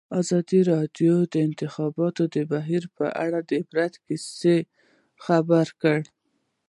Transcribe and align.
ازادي 0.19 0.59
راډیو 0.71 1.15
د 1.25 1.27
د 1.33 1.35
انتخاباتو 1.47 2.23
بهیر 2.51 2.83
په 2.97 3.05
اړه 3.25 3.39
د 3.49 3.49
عبرت 3.61 3.93
کیسې 4.05 4.57
خبر 5.25 5.65
کړي. 5.81 6.03